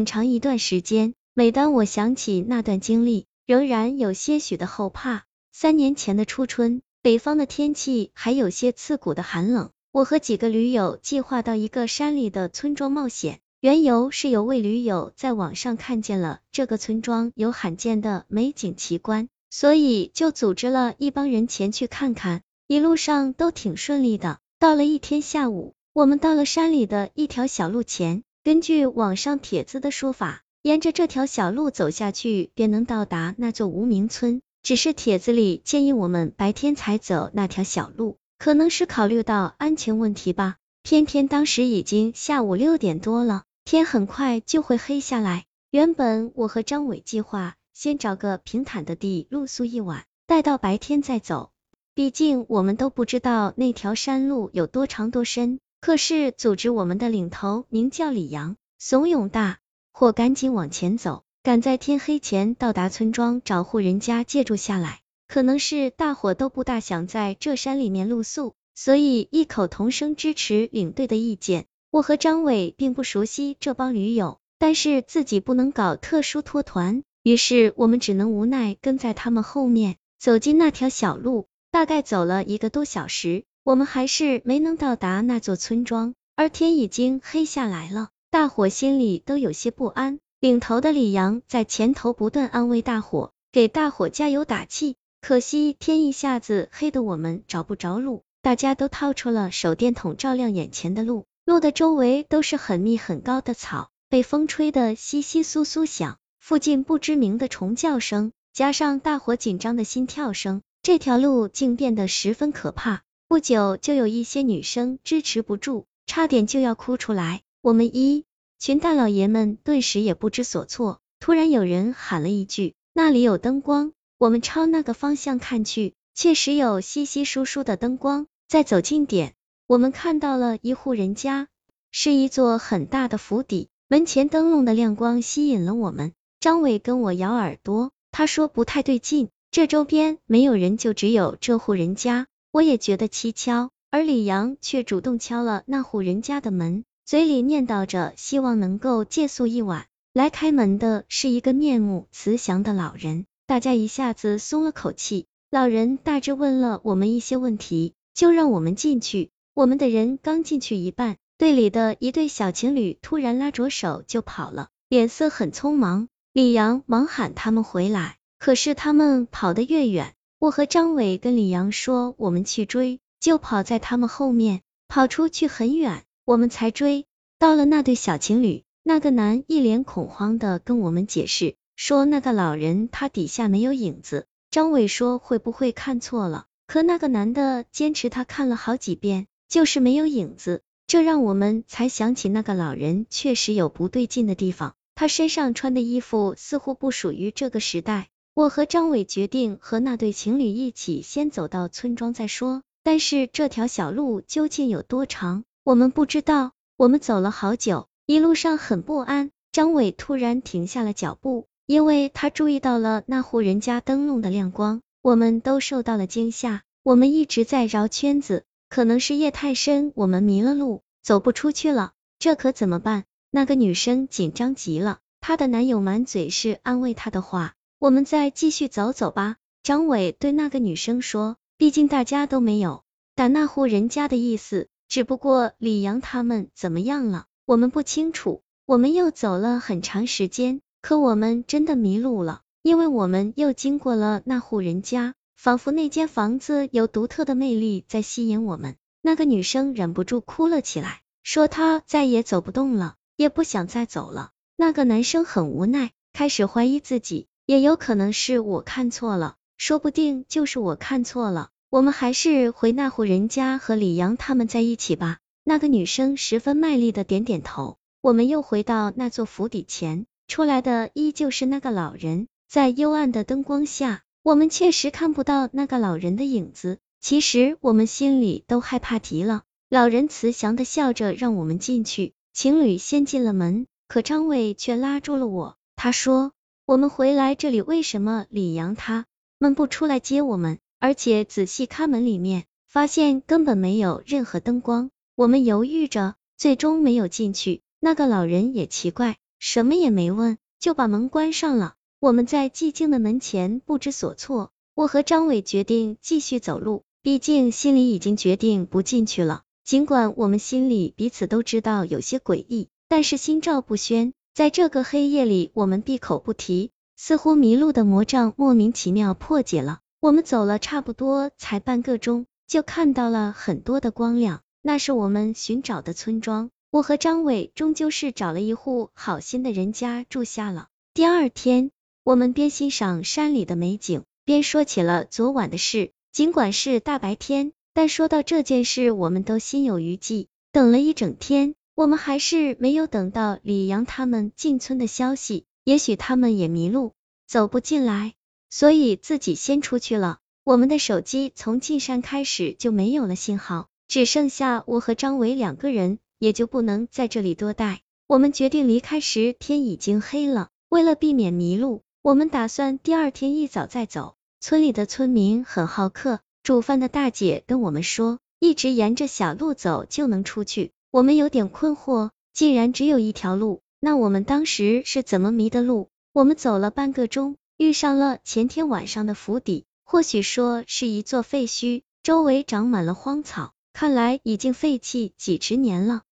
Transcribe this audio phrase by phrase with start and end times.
[0.00, 5.26] 很长一段时间，每当我想起那段经历，仍然有些许的后怕。
[5.52, 9.68] 三年前的初春，北方的天气还有些刺骨的寒冷。
[9.92, 22.40] 我和几个驴友计划到一个山里的村庄冒险，缘由是有位驴友在网上看见了这个村庄有罕见的美景奇观，所以就组织了一帮人前去看看。
[22.66, 24.38] 一路上都挺顺利的。
[24.58, 34.40] 到了一天下午，我们到了山里的一条小路前，根据网上帖子的说法，沿着这条小路走下去，便能到达那座无名村。
[34.62, 38.16] 只是帖子里建议我们白天才走那条小路。
[38.38, 45.44] 可能是考虑到安全问题吧，偏偏当时已经下午六点多了，天很快就会黑下来。
[45.70, 51.50] 原本我和张伟计划先找个平坦的地露宿一晚，待到白天再走。
[51.94, 55.60] 毕竟我们都不知道那条山路有多长多深。
[55.80, 59.60] 可是组织我们的领头名叫李阳，怂恿大
[59.92, 65.00] 伙赶紧往前走，赶在天黑前到达村庄，找户人家借住下来。
[65.26, 71.66] 可能是大伙都不大想在这山里面露宿，所以异口同声支持领队的意见。
[71.90, 81.46] 我和张伟并不熟悉这帮驴友，但是自己不能搞特殊脱团，于是我们只能无奈跟在他们后面走进那条小路。
[81.72, 90.18] 大概走了一个多小时，我们还是没能到达那座村庄，而天已经黑下来了，大伙心里都有些不安。
[90.40, 94.96] 领头的李阳在前头不断安慰大伙，给大伙加油打气。
[95.20, 98.24] 可惜天一下子黑的，我们找不着路。
[98.42, 106.18] 大家都掏出了手电筒照亮眼前的路，路的周围都是很密很高的草，被风吹得窸窸窣窣响。
[106.40, 113.02] 附近不知名的虫叫声，加上大伙紧张的心跳声，这条路竟变得十分可怕。
[113.30, 117.42] 不久，就有一些女生支持不住，差点就要哭出来。
[117.62, 118.24] 我们一
[118.58, 120.98] 群大老爷们顿时也不知所措。
[121.20, 128.26] 突然有人喊了一句：“那里有灯光。”我们朝那个方向看去，确实有稀稀疏疏的灯光。
[128.48, 129.34] 再走近点，
[129.68, 131.46] 我们看到了一户人家，
[131.92, 136.14] 是一座很大的府邸，门前灯笼的亮光吸引了我们。
[136.40, 142.26] 张伟跟我摇耳朵，他说不太对劲，这周边没有人，就只有这户人家。
[142.52, 149.86] 我也觉得蹊跷，而李阳却主动敲了那户人家的门，嘴里念叨着希望能够借宿一晚。
[150.12, 153.26] 来开门的是一个面目慈祥的老人。
[153.46, 159.30] 大家一下子松了口气，老人大致问了我们一些问题，就让我们进去。
[159.54, 166.08] 我们的人刚进去一半，队里的一对小情侣突然拉着手就跑了，脸色很匆忙。
[166.32, 177.04] 李阳忙喊他们回来，可是他们跑得越远，我和张伟跟李阳说我们去追，就跑在他们后面，跑出去很远，我们才追
[177.38, 178.64] 到了那对小情侣。
[178.82, 181.56] 那个男一脸恐慌的跟我们解释。
[181.76, 186.46] 说那个老人他底下没有影子，张伟说会不会看错了？
[186.66, 198.08] 可那个男的坚持他看了好几遍，就是没有影子，这让我们才想起那个老人确实有不对劲的地方，他身上穿的衣服似乎不属于这个时代。
[198.34, 206.52] 我和张伟决定和那对情侣一起先走到村庄再说，但是这条小路究竟有多长，我们不知道。
[206.76, 209.30] 我们走了好久，一路上很不安。
[209.52, 211.46] 张伟突然停下了脚步。
[211.66, 216.62] 因为他注意到了那户人家灯笼的亮光，我们都受到了惊吓。
[216.82, 221.92] 我们一直在绕圈子，可能是夜太深，我们迷了路，走不出去了。
[222.18, 223.04] 这可怎么办？
[223.30, 227.54] 那个女生紧张极了，她的男友满嘴是安慰她的话。
[227.80, 229.36] 我们再继续走走吧。
[229.62, 238.42] 张伟对那个女生说，毕竟大家都没有打那户人家的意思，只不过李阳他们怎么样了，我们不清楚。
[238.66, 240.60] 我们又走了很长时间。
[240.82, 248.76] 可我们真的迷路了，因为我们又经过了那户人家，仿佛那间房子有独特的魅力在吸引我们。
[249.00, 254.32] 那个女生忍不住哭了起来，说她再也走不动了，也不想再走了。
[254.54, 261.48] 那个男生很无奈，开始怀疑自己，也有可能是我看错了，说不定就是我看错了。
[261.68, 265.18] 我们还是回那户人家和李阳他们在一起吧。
[265.42, 267.76] 那个女生十分卖力的点点头。
[268.02, 270.06] 我们又回到那座府邸前。
[270.28, 276.78] 出来的依旧是那个老人，在幽暗的灯光下，我们确实看不到那个老人的影子。
[277.00, 279.42] 其实我们心里都害怕极了。
[279.68, 285.56] 老人慈祥的笑着让我们进去，情侣先进了门，可张伟却拉住了我。
[285.74, 286.30] 他说
[286.70, 289.04] ：“我们回来这里，为什么李阳他
[289.38, 290.60] 们不出来接我们？
[290.78, 297.62] 而且仔细看门里面，发现根本没有任何灯光。”我们犹豫着，最终没有进去。
[297.80, 299.16] 那个老人也奇怪。
[299.40, 301.74] 什么也没问，就把门关上了。
[301.98, 304.52] 我们在寂静的门前不知所措。
[304.76, 309.42] 我和张伟决定继续走路，毕竟心里已经决定不进去了。
[309.64, 314.14] 尽管我们心里彼此都知道有些诡异，但是心照不宣。
[314.32, 319.80] 在这个黑夜里，我们闭口不提，似乎迷路的魔障莫名其妙破解了。
[320.00, 326.50] 我们走了差不多才半个钟，就看到了很多的光亮，那是我们寻找的村庄。
[326.70, 330.68] 我和张伟终究是找了一户好心的人家住下了。
[330.94, 331.72] 第二天，
[332.04, 335.90] 我们边欣赏山里的美景，边说起了昨晚的事。
[336.12, 340.28] 尽管是大白天，但说到这件事，我们都心有余悸。
[340.52, 345.46] 等了一整天，我们还是没有等到李阳他们进村的消息。
[345.64, 346.92] 也许他们也迷路，
[347.26, 348.12] 走不进来。
[348.50, 350.18] 所以自己先出去了。
[350.44, 357.80] 我们的手机从进山开始就没有了信号，只剩下我和张伟两个人，也就不能在这里多待。
[358.06, 364.16] 我们决定离开时天已经黑了，为了避免迷路，我们打算第二天一早再走。
[364.38, 370.72] 村里的村民很好客，煮饭的大姐跟我们说，一直沿着小路走就能出去。
[370.92, 375.88] 我们有点困惑，既然只有一条路，那我们当时是怎么迷的路？
[376.12, 377.36] 我们走了半个钟。
[377.56, 386.02] 遇上了前天晚上的府邸，或许说是一座废墟，周围长满了荒草，看来已经废弃几十年了。